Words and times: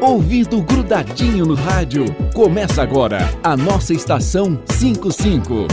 Ouvido 0.00 0.60
grudadinho 0.60 1.46
no 1.46 1.54
rádio. 1.54 2.04
Começa 2.34 2.82
agora 2.82 3.18
a 3.42 3.56
nossa 3.56 3.94
estação 3.94 4.60
55. 4.66 5.66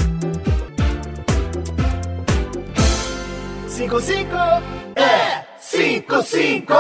55 3.67 4.35
é 4.95 5.43
55. 5.59 6.73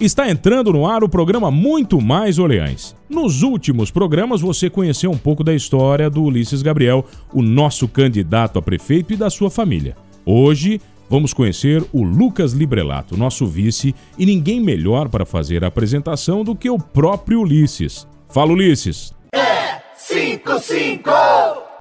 Está 0.00 0.28
entrando 0.28 0.72
no 0.72 0.84
ar 0.84 1.04
o 1.04 1.08
programa 1.08 1.48
Muito 1.48 2.00
Mais 2.00 2.40
Orleães. 2.40 2.96
Nos 3.08 3.42
últimos 3.42 3.92
programas 3.92 4.40
você 4.40 4.68
conheceu 4.68 5.12
um 5.12 5.16
pouco 5.16 5.44
da 5.44 5.54
história 5.54 6.10
do 6.10 6.24
Ulisses 6.24 6.60
Gabriel, 6.60 7.04
o 7.32 7.40
nosso 7.40 7.86
candidato 7.86 8.58
a 8.58 8.62
prefeito 8.62 9.12
e 9.12 9.16
da 9.16 9.30
sua 9.30 9.48
família. 9.48 9.96
Hoje 10.26 10.80
vamos 11.08 11.32
conhecer 11.32 11.84
o 11.92 12.02
Lucas 12.02 12.52
Librelato, 12.52 13.16
nosso 13.16 13.46
vice, 13.46 13.94
e 14.18 14.26
ninguém 14.26 14.60
melhor 14.60 15.08
para 15.08 15.24
fazer 15.24 15.64
a 15.64 15.68
apresentação 15.68 16.44
do 16.44 16.54
que 16.54 16.68
o 16.70 16.78
próprio 16.78 17.40
Ulisses. 17.40 18.06
Fala, 18.28 18.52
Ulisses! 18.52 19.12
É 19.34 19.80
55! 19.96 21.10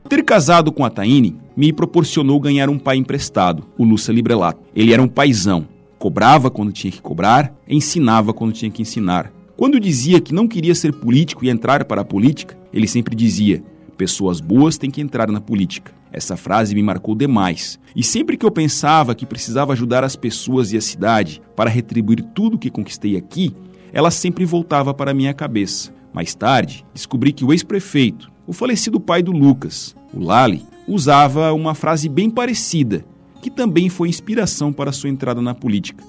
Ter 0.07 0.23
casado 0.23 0.71
com 0.71 0.83
a 0.83 0.89
Taine 0.89 1.37
me 1.55 1.71
proporcionou 1.71 2.39
ganhar 2.39 2.69
um 2.69 2.77
pai 2.77 2.97
emprestado, 2.97 3.63
o 3.77 3.83
Lúcia 3.83 4.11
Librelato. 4.11 4.59
Ele 4.75 4.93
era 4.93 5.01
um 5.01 5.07
paizão, 5.07 5.67
cobrava 5.97 6.51
quando 6.51 6.73
tinha 6.73 6.91
que 6.91 7.01
cobrar, 7.01 7.53
ensinava 7.67 8.33
quando 8.33 8.53
tinha 8.53 8.69
que 8.69 8.81
ensinar. 8.81 9.31
Quando 9.55 9.79
dizia 9.79 10.19
que 10.19 10.33
não 10.33 10.47
queria 10.47 10.75
ser 10.75 10.91
político 10.91 11.45
e 11.45 11.49
entrar 11.49 11.85
para 11.85 12.01
a 12.01 12.05
política, 12.05 12.57
ele 12.73 12.87
sempre 12.87 13.15
dizia: 13.15 13.63
pessoas 13.97 14.41
boas 14.41 14.77
têm 14.77 14.91
que 14.91 15.01
entrar 15.01 15.31
na 15.31 15.39
política. 15.39 15.93
Essa 16.13 16.37
frase 16.37 16.75
me 16.75 16.83
marcou 16.83 17.15
demais. 17.15 17.79
E 17.95 18.03
sempre 18.03 18.37
que 18.37 18.45
eu 18.45 18.51
pensava 18.51 19.15
que 19.15 19.25
precisava 19.25 19.73
ajudar 19.73 20.03
as 20.03 20.15
pessoas 20.15 20.71
e 20.71 20.77
a 20.77 20.81
cidade 20.81 21.41
para 21.55 21.71
retribuir 21.71 22.23
tudo 22.35 22.59
que 22.59 22.69
conquistei 22.69 23.17
aqui, 23.17 23.51
ela 23.91 24.11
sempre 24.11 24.45
voltava 24.45 24.93
para 24.93 25.13
minha 25.13 25.33
cabeça. 25.33 25.91
Mais 26.13 26.35
tarde, 26.35 26.85
descobri 26.93 27.33
que 27.33 27.43
o 27.43 27.51
ex-prefeito, 27.51 28.31
o 28.45 28.53
falecido 28.53 28.99
pai 28.99 29.23
do 29.23 29.31
Lucas, 29.31 29.95
o 30.13 30.23
Lali, 30.23 30.63
usava 30.87 31.51
uma 31.51 31.73
frase 31.73 32.07
bem 32.07 32.29
parecida, 32.29 33.03
que 33.41 33.49
também 33.49 33.89
foi 33.89 34.07
inspiração 34.07 34.71
para 34.71 34.91
sua 34.91 35.09
entrada 35.09 35.41
na 35.41 35.55
política. 35.55 36.03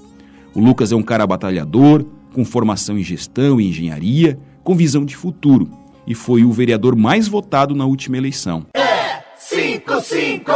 O 0.55 0.61
Lucas 0.61 0.93
é 0.93 0.97
um 0.97 1.03
cara 1.03 1.27
batalhador, 1.27 2.05
com 2.35 2.45
formação 2.45 2.99
em 2.99 3.03
gestão 3.03 3.59
e 3.59 3.69
engenharia, 3.69 4.39
com 4.63 4.75
visão 4.75 5.05
de 5.05 5.17
futuro, 5.17 5.71
e 6.07 6.15
foi 6.15 6.45
o 6.45 6.53
vereador 6.53 6.95
mais 6.95 7.27
votado 7.27 7.75
na 7.75 7.87
última 7.87 8.19
eleição. 8.19 8.67
É 8.75 8.94
55! 9.87 10.51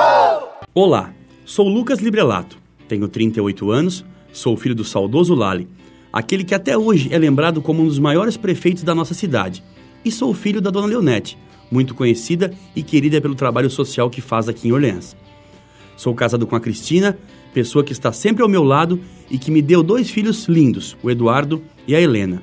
Olá, 0.75 1.13
sou 1.45 1.69
Lucas 1.69 1.99
Librelato, 1.99 2.57
tenho 2.89 3.07
38 3.07 3.71
anos, 3.71 4.03
sou 4.33 4.57
filho 4.57 4.75
do 4.75 4.85
saudoso 4.85 5.35
Lali, 5.35 5.69
aquele 6.11 6.43
que 6.43 6.55
até 6.55 6.79
hoje 6.79 7.13
é 7.13 7.19
lembrado 7.19 7.61
como 7.61 7.83
um 7.83 7.87
dos 7.87 7.99
maiores 7.99 8.39
prefeitos 8.39 8.83
da 8.83 8.95
nossa 8.95 9.13
cidade, 9.13 9.63
e 10.03 10.11
sou 10.11 10.33
filho 10.33 10.63
da 10.63 10.71
dona 10.71 10.87
Leonete, 10.87 11.37
muito 11.71 11.95
conhecida 11.95 12.55
e 12.75 12.83
querida 12.83 13.21
pelo 13.21 13.35
trabalho 13.35 13.69
social 13.69 14.09
que 14.09 14.23
faz 14.23 14.49
aqui 14.49 14.69
em 14.69 14.73
Orleans. 14.73 15.15
Sou 15.95 16.15
casado 16.15 16.47
com 16.47 16.57
a 16.57 16.61
Cristina, 16.61 17.19
pessoa 17.53 17.85
que 17.85 17.93
está 17.93 18.11
sempre 18.11 18.43
ao 18.43 18.49
meu 18.49 18.65
lado 18.65 18.99
e 19.31 19.37
que 19.37 19.51
me 19.51 19.61
deu 19.61 19.83
dois 19.83 20.09
filhos 20.09 20.47
lindos, 20.47 20.97
o 21.03 21.11
Eduardo 21.11 21.63
e 21.87 21.95
a 21.95 22.01
Helena. 22.01 22.43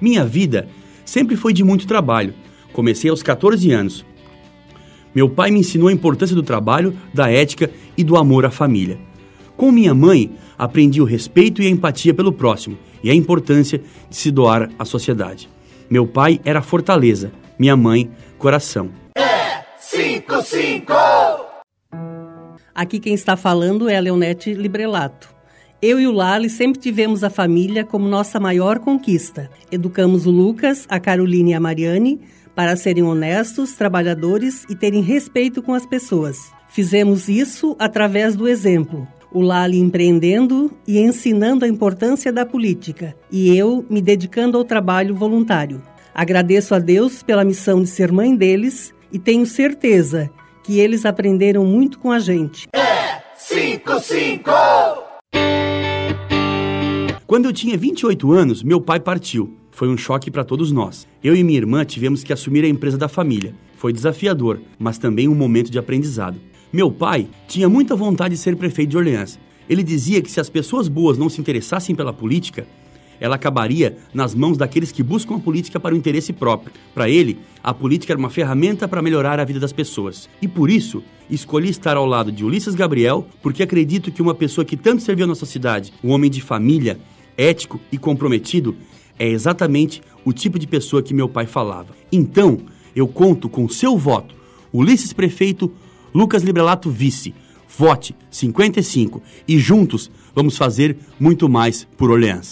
Minha 0.00 0.24
vida 0.24 0.68
sempre 1.04 1.36
foi 1.36 1.52
de 1.52 1.62
muito 1.62 1.86
trabalho. 1.86 2.34
Comecei 2.72 3.08
aos 3.08 3.22
14 3.22 3.70
anos, 3.70 4.04
meu 5.18 5.28
pai 5.28 5.50
me 5.50 5.58
ensinou 5.58 5.88
a 5.88 5.92
importância 5.92 6.36
do 6.36 6.44
trabalho, 6.44 6.96
da 7.12 7.28
ética 7.28 7.68
e 7.96 8.04
do 8.04 8.16
amor 8.16 8.46
à 8.46 8.52
família. 8.52 8.96
Com 9.56 9.72
minha 9.72 9.92
mãe, 9.92 10.30
aprendi 10.56 11.02
o 11.02 11.04
respeito 11.04 11.60
e 11.60 11.66
a 11.66 11.68
empatia 11.68 12.14
pelo 12.14 12.32
próximo 12.32 12.78
e 13.02 13.10
a 13.10 13.14
importância 13.14 13.82
de 14.08 14.14
se 14.14 14.30
doar 14.30 14.70
à 14.78 14.84
sociedade. 14.84 15.48
Meu 15.90 16.06
pai 16.06 16.40
era 16.44 16.62
fortaleza, 16.62 17.32
minha 17.58 17.76
mãe, 17.76 18.08
coração. 18.38 18.90
É 19.16 19.64
55! 19.80 20.92
Aqui 22.72 23.00
quem 23.00 23.14
está 23.14 23.36
falando 23.36 23.88
é 23.88 23.96
a 23.96 24.00
Leonete 24.00 24.54
Librelato. 24.54 25.37
Eu 25.80 26.00
e 26.00 26.08
o 26.08 26.12
Lali 26.12 26.50
sempre 26.50 26.80
tivemos 26.80 27.22
a 27.22 27.30
família 27.30 27.84
como 27.84 28.08
nossa 28.08 28.40
maior 28.40 28.80
conquista. 28.80 29.48
Educamos 29.70 30.26
o 30.26 30.30
Lucas, 30.30 30.84
a 30.88 30.98
Caroline 30.98 31.52
e 31.52 31.54
a 31.54 31.60
Mariane 31.60 32.20
para 32.52 32.74
serem 32.74 33.04
honestos, 33.04 33.74
trabalhadores 33.74 34.64
e 34.68 34.74
terem 34.74 35.00
respeito 35.02 35.62
com 35.62 35.72
as 35.72 35.86
pessoas. 35.86 36.52
Fizemos 36.68 37.28
isso 37.28 37.76
através 37.78 38.34
do 38.34 38.48
exemplo. 38.48 39.06
O 39.32 39.40
Lali 39.40 39.78
empreendendo 39.78 40.72
e 40.84 40.98
ensinando 40.98 41.64
a 41.64 41.68
importância 41.68 42.32
da 42.32 42.44
política, 42.44 43.14
e 43.30 43.56
eu 43.56 43.86
me 43.88 44.02
dedicando 44.02 44.58
ao 44.58 44.64
trabalho 44.64 45.14
voluntário. 45.14 45.80
Agradeço 46.12 46.74
a 46.74 46.80
Deus 46.80 47.22
pela 47.22 47.44
missão 47.44 47.80
de 47.80 47.88
ser 47.88 48.10
mãe 48.10 48.34
deles 48.34 48.92
e 49.12 49.18
tenho 49.20 49.46
certeza 49.46 50.28
que 50.64 50.80
eles 50.80 51.06
aprenderam 51.06 51.64
muito 51.64 52.00
com 52.00 52.10
a 52.10 52.18
gente. 52.18 52.66
É 52.72 53.22
55! 53.36 54.97
Quando 57.28 57.44
eu 57.44 57.52
tinha 57.52 57.76
28 57.76 58.32
anos, 58.32 58.62
meu 58.62 58.80
pai 58.80 58.98
partiu. 58.98 59.52
Foi 59.70 59.86
um 59.86 59.98
choque 59.98 60.30
para 60.30 60.42
todos 60.42 60.72
nós. 60.72 61.06
Eu 61.22 61.36
e 61.36 61.44
minha 61.44 61.58
irmã 61.58 61.84
tivemos 61.84 62.24
que 62.24 62.32
assumir 62.32 62.64
a 62.64 62.68
empresa 62.68 62.96
da 62.96 63.06
família. 63.06 63.54
Foi 63.76 63.92
desafiador, 63.92 64.58
mas 64.78 64.96
também 64.96 65.28
um 65.28 65.34
momento 65.34 65.70
de 65.70 65.78
aprendizado. 65.78 66.38
Meu 66.72 66.90
pai 66.90 67.28
tinha 67.46 67.68
muita 67.68 67.94
vontade 67.94 68.34
de 68.34 68.40
ser 68.40 68.56
prefeito 68.56 68.88
de 68.88 68.96
Orleans. 68.96 69.38
Ele 69.68 69.82
dizia 69.82 70.22
que 70.22 70.30
se 70.30 70.40
as 70.40 70.48
pessoas 70.48 70.88
boas 70.88 71.18
não 71.18 71.28
se 71.28 71.38
interessassem 71.38 71.94
pela 71.94 72.14
política, 72.14 72.66
ela 73.20 73.36
acabaria 73.36 73.98
nas 74.14 74.34
mãos 74.34 74.56
daqueles 74.56 74.90
que 74.90 75.02
buscam 75.02 75.36
a 75.36 75.38
política 75.38 75.78
para 75.78 75.94
o 75.94 75.98
interesse 75.98 76.32
próprio. 76.32 76.72
Para 76.94 77.10
ele, 77.10 77.38
a 77.62 77.74
política 77.74 78.14
era 78.14 78.18
uma 78.18 78.30
ferramenta 78.30 78.88
para 78.88 79.02
melhorar 79.02 79.38
a 79.38 79.44
vida 79.44 79.60
das 79.60 79.72
pessoas. 79.72 80.30
E 80.40 80.48
por 80.48 80.70
isso, 80.70 81.02
escolhi 81.28 81.68
estar 81.68 81.94
ao 81.94 82.06
lado 82.06 82.32
de 82.32 82.42
Ulisses 82.42 82.74
Gabriel, 82.74 83.26
porque 83.42 83.62
acredito 83.62 84.10
que 84.10 84.22
uma 84.22 84.34
pessoa 84.34 84.64
que 84.64 84.78
tanto 84.78 85.02
serviu 85.02 85.24
a 85.24 85.28
nossa 85.28 85.44
cidade, 85.44 85.92
um 86.02 86.10
homem 86.10 86.30
de 86.30 86.40
família, 86.40 86.98
ético 87.38 87.80
e 87.90 87.96
comprometido, 87.96 88.76
é 89.18 89.28
exatamente 89.28 90.02
o 90.24 90.32
tipo 90.32 90.58
de 90.58 90.66
pessoa 90.66 91.02
que 91.02 91.14
meu 91.14 91.28
pai 91.28 91.46
falava. 91.46 91.94
Então, 92.12 92.58
eu 92.94 93.06
conto 93.06 93.48
com 93.48 93.68
seu 93.68 93.96
voto. 93.96 94.34
Ulisses 94.72 95.12
Prefeito, 95.12 95.72
Lucas 96.12 96.42
Librelato 96.42 96.90
Vice. 96.90 97.34
Vote 97.78 98.14
55 98.30 99.22
e 99.46 99.58
juntos 99.58 100.10
vamos 100.34 100.56
fazer 100.56 100.96
muito 101.20 101.48
mais 101.48 101.86
por 101.96 102.10
Orleans. 102.10 102.50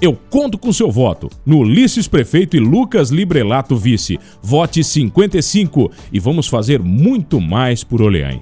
Eu 0.00 0.14
conto 0.14 0.58
com 0.58 0.72
seu 0.72 0.90
voto. 0.90 1.30
No 1.44 1.60
Ulisses 1.60 2.06
Prefeito 2.06 2.56
e 2.56 2.60
Lucas 2.60 3.10
Librelato 3.10 3.76
Vice. 3.76 4.18
Vote 4.42 4.84
55 4.84 5.90
e 6.12 6.20
vamos 6.20 6.46
fazer 6.46 6.80
muito 6.80 7.40
mais 7.40 7.82
por 7.82 8.02
Orleans. 8.02 8.40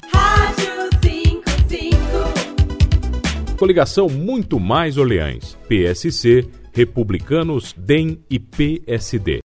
Coligação 3.56 4.08
Muito 4.08 4.58
Mais 4.58 4.98
Orleans. 4.98 5.56
PSC 5.68 6.48
Republicanos, 6.72 7.72
DEM 7.78 8.18
e 8.28 8.38
PSD. 8.38 9.42